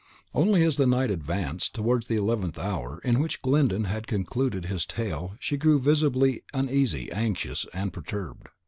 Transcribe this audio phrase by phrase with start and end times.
[0.33, 4.07] Only as the night advanced towards the eleventh hour the hour in which Glyndon had
[4.07, 8.47] concluded his tale she grew visibly uneasy, anxious, and perturbed.